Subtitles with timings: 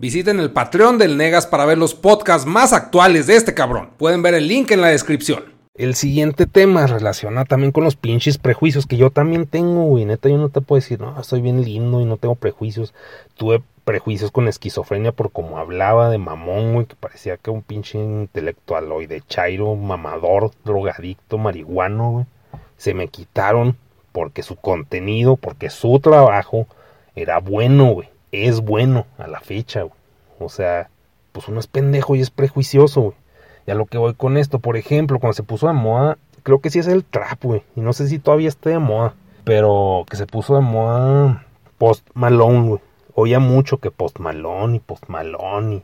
[0.00, 3.90] Visiten el Patreon del Negas para ver los podcasts más actuales de este cabrón.
[3.96, 5.44] Pueden ver el link en la descripción.
[5.76, 10.04] El siguiente tema relaciona también con los pinches prejuicios que yo también tengo, güey.
[10.04, 12.92] Neta, yo no te puedo decir, no, soy bien lindo y no tengo prejuicios.
[13.36, 17.96] Tuve prejuicios con esquizofrenia por como hablaba de mamón, güey, que parecía que un pinche
[17.96, 22.26] intelectual hoy de chairo, mamador, drogadicto, marihuano, güey.
[22.78, 23.76] Se me quitaron
[24.10, 26.66] porque su contenido, porque su trabajo
[27.14, 29.86] era bueno, güey es bueno a la fecha.
[30.38, 30.90] O sea,
[31.32, 33.16] pues uno es pendejo y es prejuicioso, güey.
[33.66, 36.70] Ya lo que voy con esto, por ejemplo, cuando se puso de moda, creo que
[36.70, 37.62] sí es el trap, güey.
[37.76, 41.46] Y no sé si todavía esté de moda, pero que se puso de moda
[41.78, 42.80] Post Malone, güey.
[43.14, 45.82] Oía mucho que Post Malone y Post Malone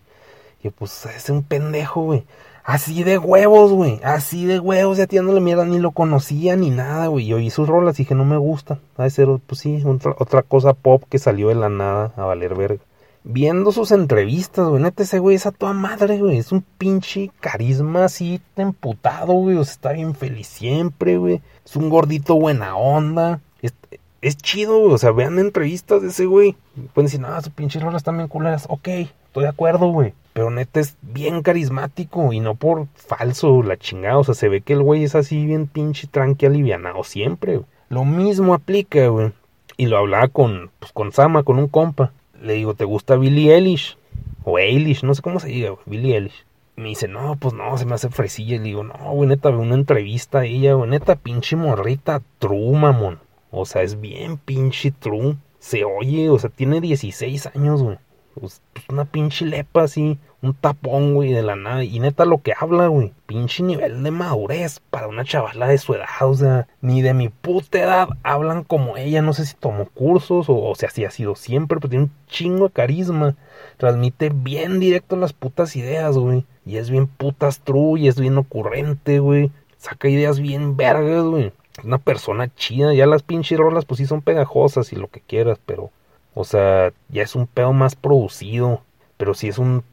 [0.63, 2.25] y, y pues es un pendejo, güey.
[2.65, 4.01] Así de huevos, güey.
[4.03, 7.27] Así de huevos, ya tirándole mierda, ni lo conocía ni nada, güey.
[7.27, 8.79] Y oí sus rolas y dije, no me gusta.
[8.97, 9.83] Ha de ser, pues sí,
[10.19, 12.83] otra, cosa pop que salió de la nada a valer verga.
[13.23, 16.39] Viendo sus entrevistas, güey, neta, ese güey es a toda madre, güey.
[16.39, 19.57] Es un pinche carisma así emputado, güey.
[19.57, 21.43] O sea, está bien feliz siempre, güey.
[21.65, 23.41] Es un gordito buena onda.
[23.61, 23.75] Es,
[24.23, 24.95] es chido, güey.
[24.95, 26.57] O sea, vean entrevistas de ese güey.
[26.95, 28.65] Pueden decir, no, sus pinches rolas están bien culeras.
[28.69, 28.89] Ok,
[29.31, 30.13] estoy de acuerdo, güey.
[30.33, 34.19] Pero neta es bien carismático y no por falso la chingada.
[34.19, 37.57] O sea, se ve que el güey es así bien pinche tranqui alivianado siempre.
[37.57, 37.67] Güey.
[37.89, 39.33] Lo mismo aplica, güey.
[39.77, 42.13] Y lo hablaba con, pues, con Sama, con un compa.
[42.43, 43.97] Le digo, ¿te gusta Billie Eilish?
[44.45, 45.83] O Eilish, no sé cómo se diga, güey.
[45.87, 46.45] Billie Eilish.
[46.77, 48.57] Me dice, no, pues no, se me hace fresilla.
[48.57, 50.91] Le digo, no, güey, neta, una entrevista a ella, güey.
[50.91, 53.21] Neta, pinche morrita, true, mamón.
[53.51, 55.37] O sea, es bien pinche true.
[55.59, 57.99] Se oye, o sea, tiene 16 años, güey.
[58.41, 61.85] Pues, pues, una pinche lepa así, un tapón, güey, de la nada.
[61.85, 65.95] Y neta lo que habla, güey, pinche nivel de madurez para una chavala de su
[65.95, 69.21] edad, o sea, ni de mi puta edad hablan como ella.
[69.21, 72.13] No sé si tomó cursos o, o sea, si ha sido siempre, pero tiene un
[72.29, 73.37] chingo de carisma.
[73.77, 76.47] Transmite bien directo las putas ideas, güey.
[76.65, 79.51] Y es bien putas true y es bien ocurrente, güey.
[79.77, 81.53] Saca ideas bien vergas, güey.
[81.85, 82.95] Una persona chida.
[82.95, 85.91] Ya las pinches rolas, pues sí son pegajosas y lo que quieras, pero
[86.35, 88.83] o sea, ya es un pedo más producido.
[89.17, 89.85] Pero si es un.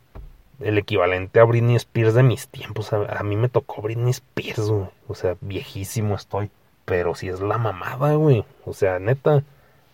[0.60, 2.92] El equivalente a Britney Spears de mis tiempos.
[2.94, 4.88] A, mí me tocó Britney Spears, güey.
[5.08, 6.50] O sea, viejísimo estoy.
[6.86, 8.46] Pero si es la mamada, güey.
[8.66, 9.44] O sea, neta.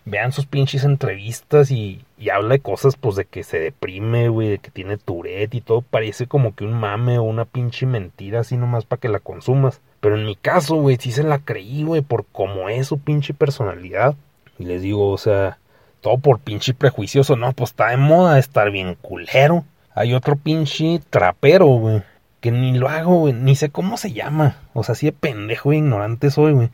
[0.06, 4.50] Vean sus pinches entrevistas y, y habla de cosas, pues, de que se deprime, güey,
[4.50, 5.80] de que tiene Tourette y todo.
[5.80, 9.80] Parece como que un mame o una pinche mentira así nomás para que la consumas.
[10.00, 13.32] Pero en mi caso, güey, sí se la creí, güey, por cómo es su pinche
[13.32, 14.14] personalidad.
[14.58, 15.58] Y les digo, o sea,
[16.04, 19.64] todo por pinche prejuicioso, no, pues está de moda estar bien culero.
[19.94, 22.02] Hay otro pinche trapero, güey,
[22.42, 24.58] que ni lo hago, güey, ni sé cómo se llama.
[24.74, 26.68] O sea, así de pendejo e ignorante soy, güey.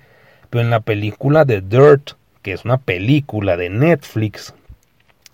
[0.51, 4.53] Pero en la película de Dirt, que es una película de Netflix,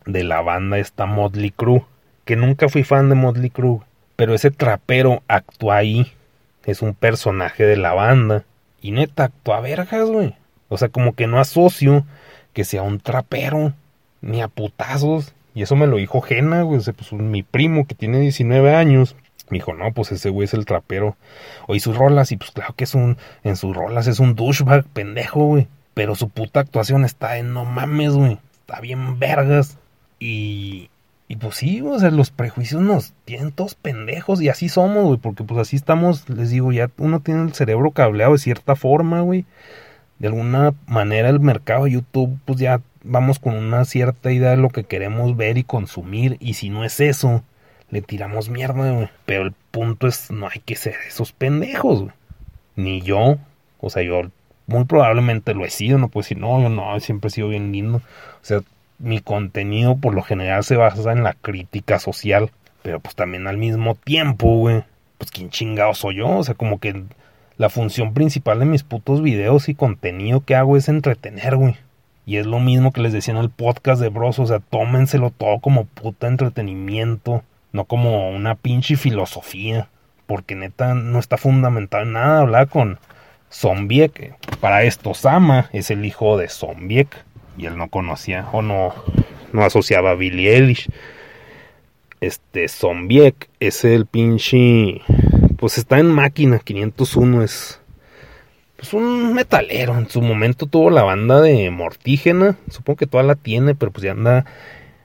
[0.05, 1.87] de la banda esta Motley Crue,
[2.27, 3.81] que nunca fui fan de Motley Crue,
[4.15, 6.13] pero ese trapero actúa ahí,
[6.67, 8.45] es un personaje de la banda,
[8.83, 10.35] y neta actúa vergas, güey.
[10.69, 12.05] O sea, como que no asocio
[12.53, 13.73] que sea un trapero
[14.27, 15.33] ni a putazos.
[15.55, 16.81] Y eso me lo dijo Jena, güey.
[16.81, 19.17] pues, mi primo que tiene 19 años.
[19.49, 21.17] Me dijo, no, pues ese güey es el trapero.
[21.69, 23.17] Oí sus rolas y pues claro que es un...
[23.45, 25.69] En sus rolas es un douchebag, pendejo, güey.
[25.95, 28.39] Pero su puta actuación está en no mames, güey.
[28.61, 29.79] Está bien vergas.
[30.19, 30.91] Y...
[31.29, 35.19] Y pues sí, o sea, los prejuicios nos tienen todos pendejos y así somos, güey,
[35.19, 39.23] porque pues así estamos, les digo, ya uno tiene el cerebro cableado de cierta forma,
[39.23, 39.45] güey.
[40.21, 44.57] De alguna manera el mercado de YouTube pues ya vamos con una cierta idea de
[44.57, 47.43] lo que queremos ver y consumir y si no es eso,
[47.91, 49.09] le tiramos mierda, güey.
[49.25, 52.13] Pero el punto es, no hay que ser esos pendejos, güey.
[52.77, 53.39] Ni yo,
[53.81, 54.23] o sea, yo
[54.67, 57.73] muy probablemente lo he sido, no puedo decir, no, yo no, siempre he sido bien
[57.73, 57.99] lindo.
[57.99, 58.61] O sea,
[58.99, 62.51] mi contenido por lo general se basa en la crítica social,
[62.83, 64.85] pero pues también al mismo tiempo, güey,
[65.19, 67.05] pues quién chingado soy yo, o sea, como que
[67.57, 71.77] la función principal de mis putos videos y contenido que hago es entretener, güey.
[72.27, 74.41] Y es lo mismo que les decía en el podcast de Bros.
[74.41, 77.45] O sea, tómenselo todo como puta entretenimiento.
[77.73, 79.89] No como una pinche filosofía.
[80.27, 82.41] Porque neta no está fundamental en nada.
[82.41, 82.99] Hablar con
[83.53, 84.35] Zombiek.
[84.61, 87.09] Para esto, Sama es el hijo de Zombiek.
[87.57, 88.93] Y él no conocía o no,
[89.53, 90.91] no asociaba a Billy Eilish.
[92.21, 95.01] Este Zombiek es el pinche.
[95.59, 97.43] Pues está en máquina 501.
[97.45, 97.81] Es
[98.77, 99.97] pues un metalero.
[99.99, 102.57] En su momento tuvo la banda de Mortígena.
[102.71, 104.45] Supongo que toda la tiene, pero pues ya anda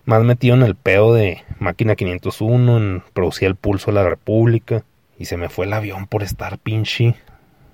[0.06, 4.84] más metido en el pedo de Máquina 501, en producir el pulso de la República.
[5.18, 7.16] Y se me fue el avión por estar pinche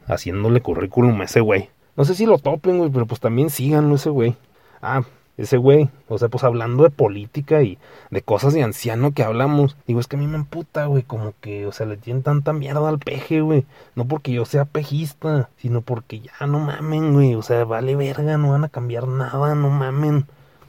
[0.06, 1.70] haciéndole currículum a ese güey.
[1.96, 4.36] No sé si lo topen, güey, pero pues también síganlo ese güey.
[4.82, 5.04] Ah,
[5.38, 5.90] ese güey.
[6.08, 7.78] O sea, pues hablando de política y
[8.10, 9.78] de cosas de anciano que hablamos.
[9.88, 12.54] Digo, es que a mí me emputa, güey, como que, o sea, le tienen tanta
[12.54, 13.66] mierda al peje, güey.
[13.96, 17.36] No porque yo sea pejista, sino porque ya no mamen, güey.
[17.36, 20.26] O sea, vale verga, no van a cambiar nada, no mamen.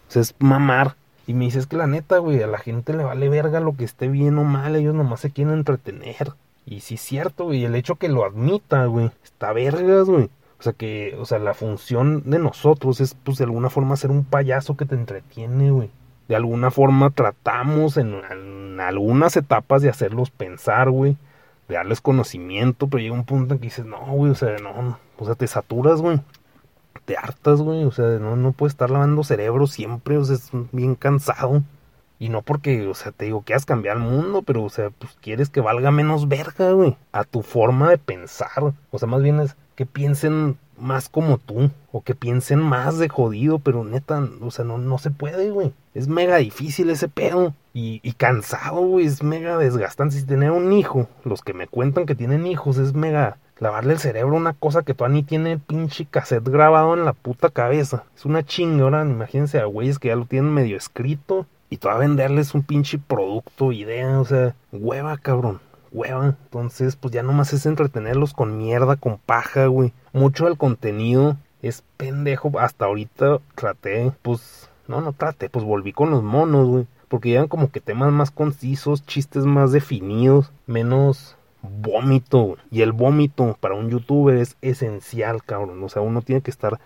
[0.08, 0.96] O sea, es mamar.
[1.26, 3.84] Y me dices que la neta, güey, a la gente le vale verga lo que
[3.84, 6.32] esté bien o mal, ellos nomás se quieren entretener.
[6.64, 10.30] Y sí es cierto, güey, el hecho que lo admita, güey, está vergas, güey.
[10.58, 14.10] O sea que, o sea, la función de nosotros es, pues, de alguna forma ser
[14.10, 15.90] un payaso que te entretiene, güey.
[16.26, 18.14] De alguna forma tratamos en,
[18.80, 21.16] algunas etapas de hacerlos pensar, güey.
[21.68, 24.98] De darles conocimiento, pero llega un punto en que dices, no, güey, o sea, no,
[25.16, 26.20] o sea, te saturas, güey.
[27.04, 30.50] Te hartas, güey, o sea, no, no puedes estar lavando cerebro siempre, o sea, es
[30.72, 31.62] bien cansado.
[32.18, 35.16] Y no porque, o sea, te digo, quieras cambiar el mundo, pero, o sea, pues
[35.20, 36.96] quieres que valga menos verga, güey.
[37.12, 38.74] A tu forma de pensar.
[38.90, 43.08] O sea, más bien es, que piensen más como tú o que piensen más de
[43.08, 45.72] jodido, pero neta, o sea, no, no se puede, güey.
[45.94, 50.16] Es mega difícil ese pedo y, y cansado, güey, es mega desgastante.
[50.16, 53.98] Si tener un hijo, los que me cuentan que tienen hijos, es mega lavarle el
[53.98, 58.04] cerebro una cosa que todavía ni tiene el pinche cassette grabado en la puta cabeza.
[58.16, 62.08] Es una chinga, ahora imagínense a güeyes que ya lo tienen medio escrito y todavía
[62.08, 65.60] venderles un pinche producto, idea, o sea, hueva, cabrón
[65.92, 66.36] hueva.
[66.44, 69.92] Entonces, pues ya nomás es entretenerlos con mierda, con paja, güey.
[70.12, 72.52] Mucho del contenido es pendejo.
[72.58, 76.86] Hasta ahorita traté, pues, no, no traté, pues volví con los monos, güey.
[77.08, 82.56] Porque llevan como que temas más concisos, chistes más definidos, menos vómito.
[82.70, 85.82] Y el vómito para un youtuber es esencial, cabrón.
[85.82, 86.78] O sea, uno tiene que estar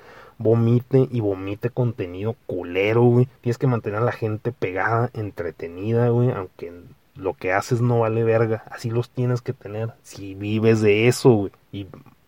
[0.43, 3.29] vomite y vomite contenido culero, güey.
[3.41, 6.31] Tienes que mantener a la gente pegada, entretenida, güey.
[6.31, 6.73] Aunque
[7.15, 8.65] lo que haces no vale verga.
[8.71, 9.93] Así los tienes que tener.
[10.03, 11.53] Si vives de eso, güey.
[11.73, 11.87] Y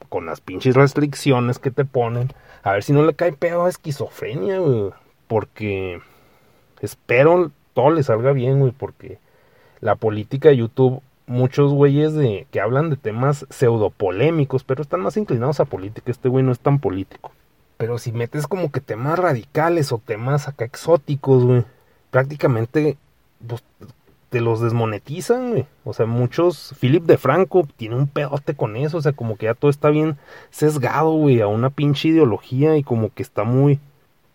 [0.08, 2.32] con las pinches restricciones que te ponen.
[2.62, 4.92] A ver si no le cae pedo a esquizofrenia, güey.
[5.26, 6.00] Porque
[6.80, 8.72] espero todo le salga bien, güey.
[8.72, 9.18] Porque
[9.80, 15.16] la política de YouTube, muchos güeyes de, que hablan de temas pseudopolémicos, pero están más
[15.16, 16.10] inclinados a política.
[16.10, 17.32] Este güey no es tan político.
[17.84, 21.64] Pero si metes como que temas radicales o temas acá exóticos, güey.
[22.10, 22.96] Prácticamente
[23.46, 23.62] pues,
[24.30, 25.66] te los desmonetizan, güey.
[25.84, 26.74] O sea, muchos.
[26.80, 28.96] Philip de Franco tiene un pedote con eso.
[28.96, 30.16] O sea, como que ya todo está bien
[30.48, 33.78] sesgado, güey, a una pinche ideología y como que está muy.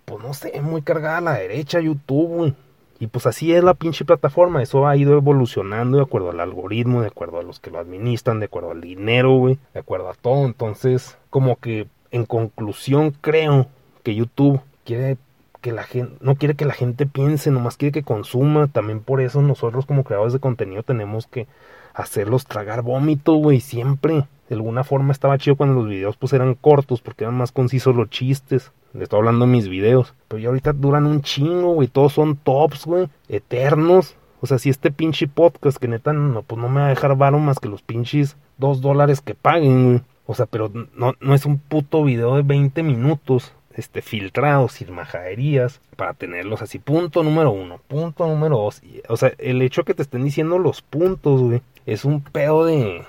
[0.05, 2.53] Pues no sé, muy cargada a la derecha YouTube, güey.
[2.99, 4.61] Y pues así es la pinche plataforma.
[4.61, 8.39] Eso ha ido evolucionando de acuerdo al algoritmo, de acuerdo a los que lo administran,
[8.39, 10.45] de acuerdo al dinero, güey, de acuerdo a todo.
[10.45, 13.67] Entonces, como que en conclusión, creo
[14.03, 15.17] que YouTube quiere
[15.61, 18.67] que la gente, no quiere que la gente piense, nomás quiere que consuma.
[18.67, 21.47] También por eso nosotros como creadores de contenido tenemos que
[21.93, 24.25] hacerlos tragar vómito, güey, siempre.
[24.47, 27.95] De alguna forma estaba chido cuando los videos pues eran cortos porque eran más concisos
[27.95, 28.71] los chistes.
[28.93, 30.15] Le estoy hablando de mis videos.
[30.27, 31.87] Pero ya ahorita duran un chingo, güey.
[31.87, 33.09] Todos son tops, güey.
[33.27, 34.15] Eternos.
[34.41, 37.15] O sea, si este pinche podcast que neta no, pues no me va a dejar
[37.15, 40.01] varo más que los pinches dos dólares que paguen, güey.
[40.31, 44.93] O sea, pero no, no es un puto video de 20 minutos este, filtrados, sin
[44.93, 46.77] majaderías, para tenerlos así.
[46.77, 47.79] Punto número uno.
[47.87, 48.83] Punto número dos.
[49.07, 53.05] O sea, el hecho que te estén diciendo los puntos, güey, es un pedo de.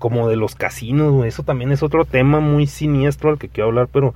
[0.00, 1.28] como de los casinos, güey.
[1.28, 4.12] Eso también es otro tema muy siniestro al que quiero hablar, pero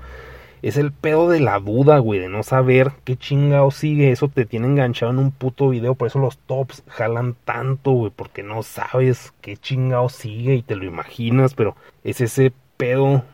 [0.62, 4.12] es el pedo de la duda, güey, de no saber qué chingado sigue.
[4.12, 5.94] Eso te tiene enganchado en un puto video.
[5.94, 10.76] Por eso los tops jalan tanto, güey, porque no sabes qué chingado sigue y te
[10.76, 13.24] lo imaginas, pero es ese pedo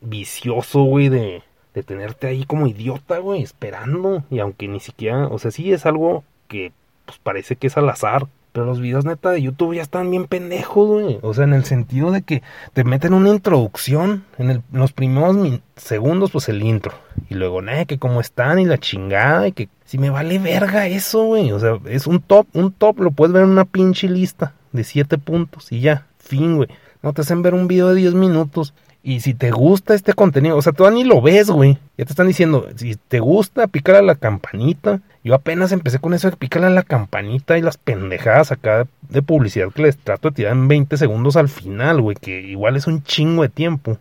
[0.00, 1.42] vicioso, güey, de
[1.74, 4.24] de tenerte ahí como idiota, güey, esperando.
[4.30, 6.72] Y aunque ni siquiera, o sea, sí es algo que
[7.04, 8.26] pues parece que es al azar.
[8.52, 11.18] Pero los videos neta de YouTube ya están bien pendejos, güey.
[11.22, 12.42] O sea, en el sentido de que
[12.72, 14.24] te meten una introducción.
[14.38, 15.36] En, los primeros
[15.76, 16.92] segundos, pues el intro.
[17.28, 19.46] Y luego, nada, que cómo están y la chingada.
[19.48, 21.52] Y que si me vale verga eso, güey.
[21.52, 22.46] O sea, es un top.
[22.52, 25.70] Un top lo puedes ver en una pinche lista de siete puntos.
[25.70, 26.68] Y ya, fin, güey.
[27.02, 28.74] No te hacen ver un video de 10 minutos.
[29.02, 31.78] Y si te gusta este contenido, o sea, tú ni lo ves, güey.
[31.96, 35.00] Ya te están diciendo, si te gusta, pícale a la campanita.
[35.22, 39.22] Yo apenas empecé con eso de pícale a la campanita y las pendejadas acá de
[39.22, 42.16] publicidad que les trato de tirar en 20 segundos al final, güey.
[42.16, 43.98] Que igual es un chingo de tiempo.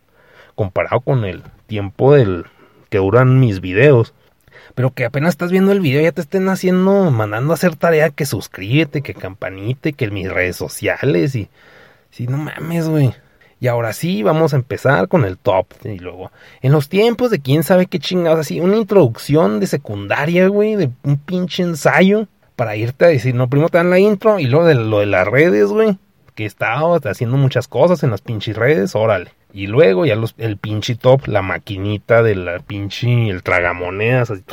[0.56, 2.46] Comparado con el tiempo del
[2.90, 4.14] que duran mis videos.
[4.76, 8.12] Pero que apenas estás viendo el video ya te estén haciendo, mandando a hacer tarea
[8.12, 11.50] que suscríbete, que campanita, que mis redes sociales y...
[12.12, 13.14] Si no mames, güey.
[13.60, 15.68] Y ahora sí, vamos a empezar con el top.
[15.84, 20.48] Y luego, en los tiempos de quién sabe qué chingados, así, una introducción de secundaria,
[20.48, 24.40] güey, de un pinche ensayo, para irte a decir, no, primero te dan la intro
[24.40, 25.98] y luego de lo de las redes, güey,
[26.36, 29.32] que estaba haciendo muchas cosas en las pinches redes, órale.
[29.52, 34.44] Y luego ya el pinche top, la maquinita de la pinche, el tragamonedas, así,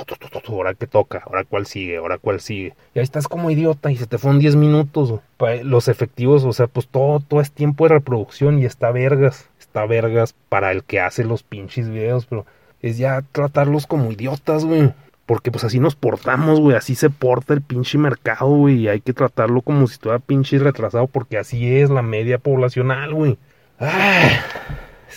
[0.49, 2.75] ahora que toca, ahora cuál sigue, ahora cuál sigue.
[2.95, 5.21] Y ahí estás como idiota y se te fueron 10 minutos.
[5.65, 9.85] Los efectivos, o sea, pues todo, todo es tiempo de reproducción y está vergas, está
[9.85, 12.47] vergas para el que hace los pinches videos, pero
[12.81, 14.95] es ya tratarlos como idiotas, güey.
[15.27, 19.01] Porque pues así nos portamos, güey, así se porta el pinche mercado, güey, y hay
[19.01, 23.37] que tratarlo como si estuviera pinche retrasado porque así es la media poblacional, güey.
[23.79, 24.41] Ah,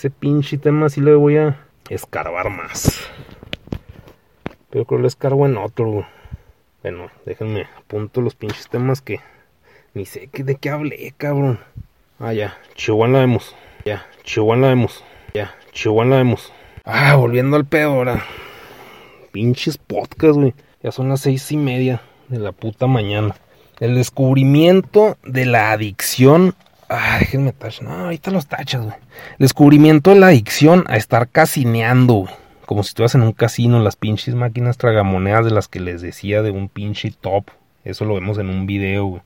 [0.00, 1.58] ese pinche tema sí le voy a
[1.90, 3.02] escarbar más.
[4.70, 6.06] Pero creo que lo escarbo en otro.
[6.82, 9.20] Bueno, déjenme apunto los pinches temas que
[9.92, 11.60] ni sé que de qué hablé, cabrón.
[12.18, 13.54] Ah, ya, Chihuahua la vemos.
[13.84, 15.04] Ya, Chihuahua la vemos.
[15.34, 16.50] Ya, Chihuahua la vemos.
[16.86, 18.24] Ah, volviendo al pedo ahora
[19.32, 20.54] pinches podcast, güey.
[20.82, 23.36] Ya son las seis y media de la puta mañana.
[23.80, 26.54] El descubrimiento de la adicción.
[26.92, 27.86] Ah, déjenme tachar.
[27.86, 28.96] No, ahorita los tachas, güey.
[29.38, 32.34] Descubrimiento de la adicción a estar casineando, güey.
[32.66, 36.42] Como si estuvieras en un casino, las pinches máquinas tragamonedas de las que les decía
[36.42, 37.44] de un pinche top.
[37.84, 39.22] Eso lo vemos en un video, güey.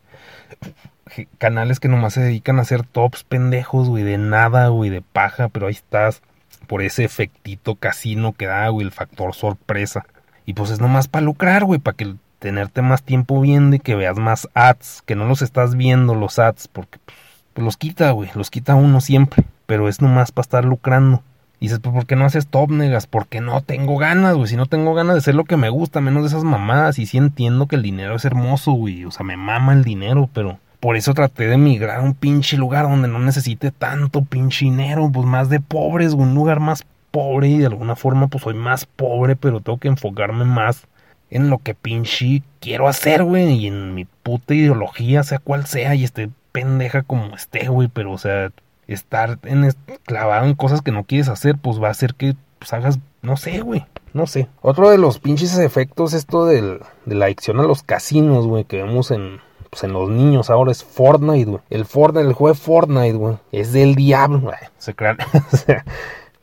[1.38, 5.49] Canales que nomás se dedican a hacer tops pendejos, güey, de nada, güey, de paja,
[5.49, 6.21] pero ahí estás
[6.66, 10.04] por ese efectito casino que da, güey, el factor sorpresa.
[10.44, 13.94] Y pues es nomás para lucrar, güey, para que tenerte más tiempo viendo y que
[13.94, 17.23] veas más ads, que no los estás viendo los ads, porque pues,
[17.54, 21.23] pues los quita, güey, los quita uno siempre, pero es nomás para estar lucrando.
[21.61, 23.06] Y dices, pues, ¿por qué no haces top, negas?
[23.06, 24.49] Porque no tengo ganas, güey.
[24.49, 26.99] Si no tengo ganas de hacer lo que me gusta, menos de esas mamadas.
[26.99, 29.04] Y sí entiendo que el dinero es hermoso, güey.
[29.06, 32.58] O sea, me mama el dinero, pero por eso traté de emigrar a un pinche
[32.58, 37.49] lugar donde no necesite tanto pinche dinero, pues más de pobres, un lugar más pobre
[37.49, 40.87] y de alguna forma pues soy más pobre, pero tengo que enfocarme más
[41.30, 45.94] en lo que pinche quiero hacer, güey, y en mi puta ideología, sea cual sea,
[45.94, 48.52] y esté pendeja como esté, güey, pero o sea,
[48.87, 49.68] estar en
[50.04, 53.37] clavado en cosas que no quieres hacer, pues va a hacer que pues hagas, no
[53.37, 54.46] sé, güey, no sé.
[54.62, 58.84] Otro de los pinches efectos, esto del, de la adicción a los casinos, güey, que
[58.84, 61.62] vemos en, pues en los niños ahora es Fortnite, güey.
[61.70, 64.54] El Fortnite, el juego Fortnite, güey, es del diablo, güey.
[64.78, 65.18] Se crean.
[65.52, 65.84] o sea,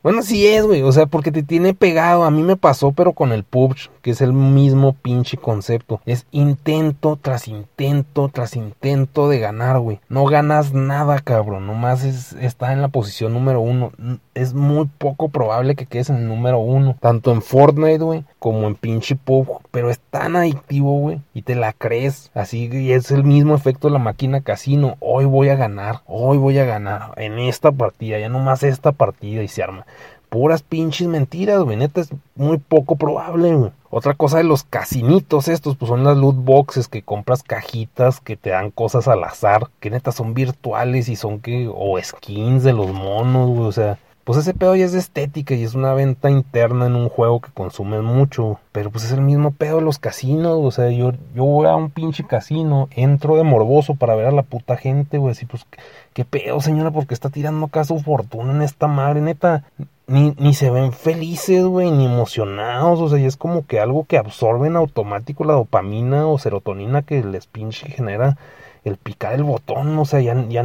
[0.03, 0.81] bueno, sí es, güey.
[0.81, 2.23] O sea, porque te tiene pegado.
[2.23, 6.01] A mí me pasó, pero con el PUBG, que es el mismo pinche concepto.
[6.05, 9.99] Es intento tras intento tras intento de ganar, güey.
[10.09, 11.67] No ganas nada, cabrón.
[11.67, 13.91] Nomás es, está en la posición número uno.
[14.33, 16.95] Es muy poco probable que quedes en el número uno.
[16.99, 19.61] Tanto en Fortnite, güey, como en pinche PUBG.
[19.69, 21.21] Pero es tan adictivo, güey.
[21.35, 22.31] Y te la crees.
[22.33, 24.97] Así y es el mismo efecto de la máquina casino.
[24.99, 26.01] Hoy voy a ganar.
[26.07, 27.13] Hoy voy a ganar.
[27.17, 28.17] En esta partida.
[28.17, 29.85] Ya nomás esta partida y se arma
[30.31, 31.75] puras pinches mentiras, güey.
[31.75, 33.71] Neta es muy poco probable, güey.
[33.89, 38.37] Otra cosa de los casinitos estos, pues son las loot boxes que compras cajitas que
[38.37, 42.71] te dan cosas al azar, que neta son virtuales y son que, o skins de
[42.71, 43.67] los monos, güey.
[43.67, 46.95] O sea, pues ese pedo ya es de estética y es una venta interna en
[46.95, 48.59] un juego que consume mucho.
[48.71, 51.75] Pero pues es el mismo pedo de los casinos, o sea, yo, yo voy a
[51.75, 55.65] un pinche casino, entro de morboso para ver a la puta gente, güey, así pues,
[56.13, 56.91] ¿qué pedo, señora?
[56.91, 59.63] Porque está tirando acá su fortuna en esta madre, neta
[60.11, 64.05] ni, ni se ven felices, güey, ni emocionados, o sea, y es como que algo
[64.05, 68.37] que absorben automático la dopamina o serotonina que les pinche genera
[68.83, 70.63] el picar el botón, o sea, ya, ya,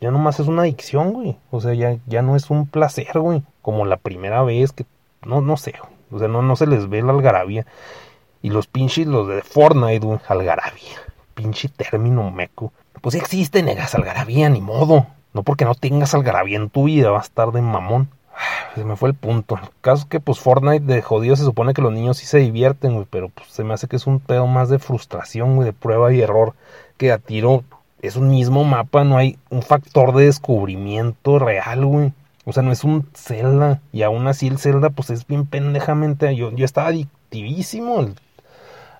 [0.00, 3.42] ya nomás es una adicción, güey, o sea, ya, ya no es un placer, güey,
[3.62, 4.86] como la primera vez que,
[5.24, 5.74] no, no sé,
[6.10, 7.66] o sea, no, no se les ve la algarabía,
[8.42, 10.98] y los pinches, los de Fortnite, güey, algarabía,
[11.34, 16.70] pinche término meco, pues existe, negas, algarabía, ni modo, no porque no tengas algarabía en
[16.70, 18.08] tu vida, va a estar de mamón.
[18.74, 19.56] Se me fue el punto.
[19.60, 22.38] El caso es que pues Fortnite de jodido se supone que los niños sí se
[22.38, 25.66] divierten, güey, pero pues se me hace que es un pedo más de frustración, güey,
[25.66, 26.54] de prueba y error,
[26.96, 27.64] que a tiro
[28.02, 32.12] es un mismo mapa, no hay un factor de descubrimiento real, güey.
[32.44, 33.80] O sea, no es un Zelda.
[33.92, 36.34] Y aún así el Zelda, pues es bien pendejamente.
[36.34, 38.14] Yo, yo estaba adictivísimo al,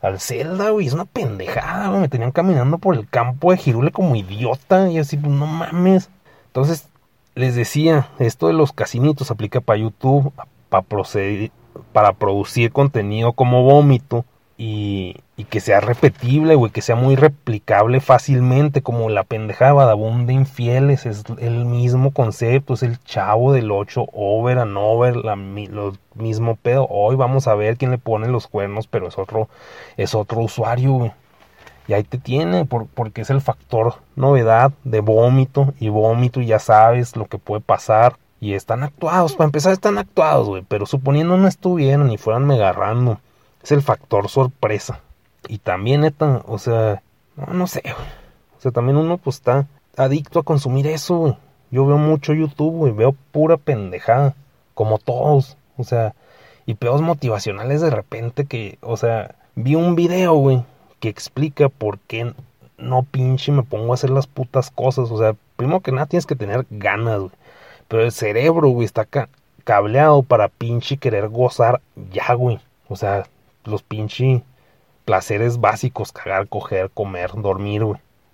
[0.02, 0.86] al Zelda, güey.
[0.86, 2.00] Es una pendejada, güey.
[2.00, 4.90] Me tenían caminando por el campo de Girule como idiota.
[4.90, 6.10] Y así, pues no mames.
[6.48, 6.88] Entonces,
[7.34, 10.32] les decía, esto de los casinitos aplica para YouTube,
[10.68, 11.50] para, proceder,
[11.92, 14.26] para producir contenido como vómito
[14.60, 15.14] y,
[15.50, 21.06] que sea repetible, güey, que sea muy replicable fácilmente, como la pendejada Badabun de Infieles,
[21.06, 26.56] es el mismo concepto, es el chavo del 8 over and over, la, lo mismo
[26.56, 26.88] pedo.
[26.90, 29.48] Hoy vamos a ver quién le pone los cuernos, pero es otro,
[29.96, 31.12] es otro usuario, güey.
[31.86, 36.58] Y ahí te tiene, porque es el factor novedad de vómito y vómito y ya
[36.58, 38.16] sabes lo que puede pasar.
[38.40, 40.64] Y están actuados, para empezar están actuados, güey.
[40.68, 43.16] Pero suponiendo no estuvieran y fueran mega random,
[43.62, 45.00] es el factor sorpresa.
[45.48, 47.02] Y también, neta, o sea,
[47.36, 48.08] no, no sé, güey.
[48.58, 51.36] O sea, también uno pues está adicto a consumir eso, güey.
[51.70, 54.34] Yo veo mucho YouTube, güey, veo pura pendejada,
[54.74, 56.14] como todos, o sea,
[56.64, 60.64] y peos motivacionales de repente que, o sea, vi un video, güey,
[60.98, 62.32] que explica por qué
[62.78, 66.26] no pinche me pongo a hacer las putas cosas, o sea, primero que nada tienes
[66.26, 67.32] que tener ganas, güey,
[67.86, 69.06] pero el cerebro, güey, está
[69.64, 73.26] cableado para pinche querer gozar ya, güey, o sea,
[73.68, 74.42] los pinche
[75.04, 77.82] placeres básicos, cagar, coger, comer, dormir,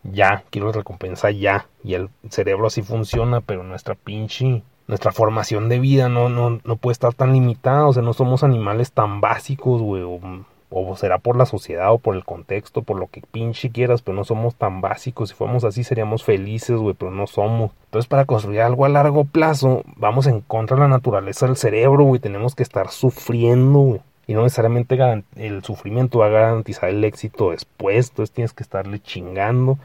[0.05, 1.67] ya, quiero recompensa ya.
[1.83, 6.77] Y el cerebro así funciona, pero nuestra pinche, nuestra formación de vida no, no, no
[6.77, 7.87] puede estar tan limitada.
[7.87, 10.03] O sea, no somos animales tan básicos, güey.
[10.03, 10.21] O,
[10.71, 14.17] o, será por la sociedad o por el contexto, por lo que pinche quieras, pero
[14.17, 15.31] no somos tan básicos.
[15.31, 17.71] Si fuéramos así seríamos felices, güey, pero no somos.
[17.87, 22.05] Entonces, para construir algo a largo plazo, vamos en contra de la naturaleza del cerebro,
[22.05, 22.21] güey.
[22.21, 24.99] Tenemos que estar sufriendo, y no necesariamente
[25.37, 29.79] el sufrimiento va a garantizar el éxito después, entonces tienes que estarle chingando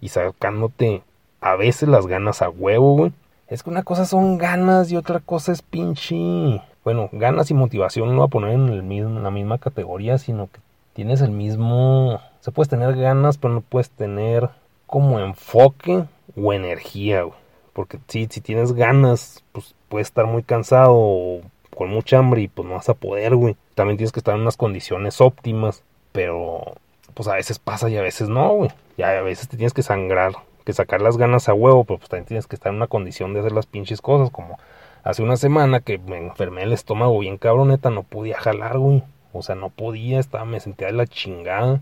[0.00, 1.02] y sacándote
[1.40, 3.12] a veces las ganas a huevo, güey.
[3.48, 6.62] Es que una cosa son ganas y otra cosa es pinche...
[6.84, 10.46] Bueno, ganas y motivación no va a poner en, el mismo, la misma categoría, sino
[10.46, 10.60] que
[10.92, 12.20] tienes el mismo...
[12.40, 14.48] Se puedes tener ganas, pero no puedes tener
[14.86, 16.04] como enfoque
[16.36, 17.38] o energía, güey.
[17.72, 21.40] Porque si, si tienes ganas, pues puedes estar muy cansado o
[21.80, 23.56] con mucha hambre y pues no vas a poder, güey.
[23.74, 25.82] También tienes que estar en unas condiciones óptimas,
[26.12, 26.74] pero
[27.14, 28.70] pues a veces pasa y a veces no, güey.
[28.98, 30.34] Ya a veces te tienes que sangrar,
[30.66, 33.32] que sacar las ganas a huevo, pero pues también tienes que estar en una condición
[33.32, 34.58] de hacer las pinches cosas, como
[35.04, 39.02] hace una semana que me enfermé el estómago bien cabroneta, no podía jalar, güey.
[39.32, 41.80] O sea, no podía, estaba, me sentía de la chingada.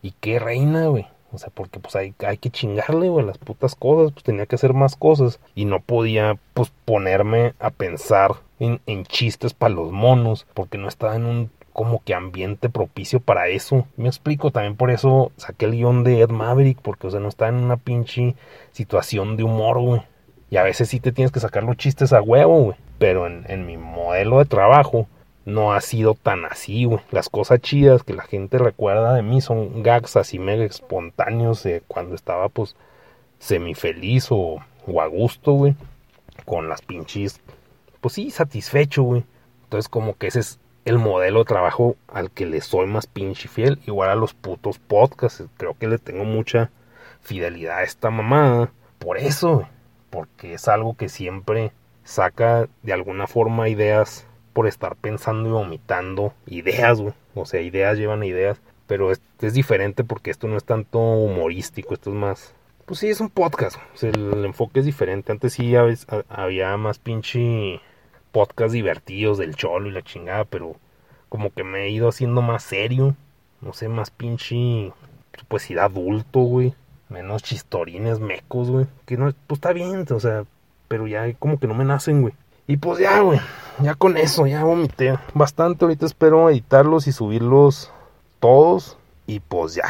[0.00, 1.08] Y qué reina, güey.
[1.32, 4.56] O sea, porque pues hay, hay que chingarle, güey, las putas cosas, pues tenía que
[4.56, 9.92] hacer más cosas y no podía, pues, ponerme a pensar en, en chistes para los
[9.92, 13.86] monos, porque no estaba en un como que ambiente propicio para eso.
[13.96, 17.28] Me explico, también por eso saqué el guion de Ed Maverick, porque, o sea, no
[17.28, 18.34] estaba en una pinche
[18.72, 20.02] situación de humor, güey.
[20.50, 22.76] Y a veces sí te tienes que sacar los chistes a huevo, güey.
[22.98, 25.06] Pero en, en mi modelo de trabajo,
[25.44, 27.00] no ha sido tan así, güey.
[27.10, 31.82] Las cosas chidas que la gente recuerda de mí son gags así mega espontáneos de
[31.86, 32.76] cuando estaba pues
[33.38, 35.74] semifeliz o, o a gusto, güey.
[36.44, 37.40] Con las pinches,
[38.00, 39.24] pues sí, satisfecho, güey.
[39.64, 43.48] Entonces como que ese es el modelo de trabajo al que le soy más pinche
[43.48, 43.78] fiel.
[43.86, 45.44] Igual a los putos podcasts.
[45.56, 46.70] Creo que le tengo mucha
[47.20, 48.72] fidelidad a esta mamada.
[48.98, 49.66] Por eso, güey.
[50.10, 56.34] Porque es algo que siempre saca de alguna forma ideas por estar pensando y vomitando
[56.46, 57.14] ideas, güey.
[57.34, 58.60] O sea, ideas llevan a ideas.
[58.86, 59.20] Pero es,
[59.52, 62.54] diferente porque esto no es tanto humorístico, esto es más...
[62.86, 63.76] Pues sí, es un podcast.
[64.02, 65.30] El, enfoque es diferente.
[65.30, 65.74] Antes sí
[66.28, 67.80] había más pinche
[68.32, 70.74] podcast divertidos del cholo y la chingada, pero
[71.28, 73.14] como que me he ido haciendo más serio.
[73.60, 74.92] No sé, más pinche...
[75.46, 76.74] Pues ir adulto, güey.
[77.08, 78.86] Menos chistorines mecos, güey.
[79.06, 80.44] Que no, pues está bien, o sea,
[80.88, 82.34] pero ya como que no me nacen, güey.
[82.70, 83.40] Y pues ya, güey
[83.82, 85.84] ya con eso, ya vomité bastante.
[85.84, 87.90] Ahorita espero editarlos y subirlos
[88.38, 88.98] todos.
[89.26, 89.88] Y pues ya.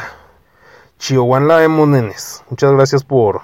[0.97, 2.43] Chihuahua la vemos, nenes.
[2.49, 3.41] Muchas gracias por,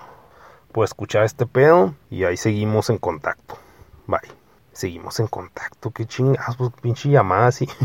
[0.71, 1.95] por escuchar este pedo.
[2.09, 3.57] Y ahí seguimos en contacto.
[4.05, 4.19] Bye.
[4.71, 5.91] Seguimos en contacto.
[5.91, 7.67] Qué chingados, pues pinche llamada así.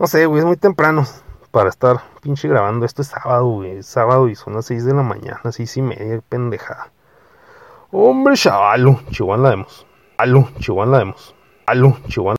[0.00, 1.04] No sé, güey, es muy temprano
[1.50, 2.86] para estar pinche grabando.
[2.86, 3.78] Esto es sábado, güey.
[3.78, 6.92] Es sábado y son las 6 de la mañana, 6 y media, pendejada.
[7.90, 9.00] Hombre, chavalo.
[9.10, 9.87] Chihuahua la vemos.
[10.18, 11.32] Aló, Chihuahua la vemos.
[11.64, 12.26] Aló, Chihuahua.